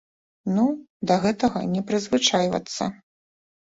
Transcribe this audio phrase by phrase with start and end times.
[0.55, 0.63] Ну,
[1.13, 2.93] да гэтага не прызвычайвацца.